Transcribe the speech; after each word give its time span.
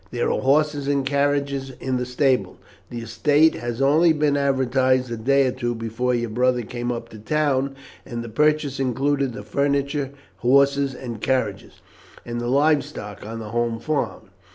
There 0.09 0.31
are 0.31 0.39
horses 0.41 0.87
and 0.87 1.05
carriages 1.05 1.69
in 1.79 1.97
the 1.97 2.07
stable. 2.07 2.57
The 2.89 3.01
estate 3.01 3.53
had 3.53 3.79
only 3.83 4.13
been 4.13 4.35
advertised 4.35 5.11
a 5.11 5.15
day 5.15 5.45
or 5.45 5.51
two 5.51 5.75
before 5.75 6.15
your 6.15 6.31
brother 6.31 6.63
came 6.63 6.91
up 6.91 7.09
to 7.09 7.19
town, 7.19 7.75
and 8.03 8.23
the 8.23 8.27
purchase 8.29 8.79
included 8.79 9.33
the 9.33 9.43
furniture, 9.43 10.09
horses 10.37 10.95
and 10.95 11.21
carriages, 11.21 11.81
and 12.25 12.41
the 12.41 12.47
live 12.47 12.83
stock 12.83 13.23
on 13.23 13.37
the 13.37 13.49
home 13.51 13.77
farm. 13.77 14.31